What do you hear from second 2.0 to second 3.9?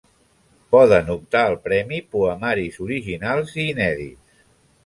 poemaris originals i